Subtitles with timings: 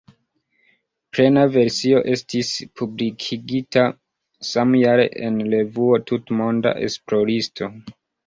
[1.15, 2.49] Plena versio estis
[2.81, 3.85] publikigita
[4.53, 7.69] samjare en revuo "Tutmonda esploristo".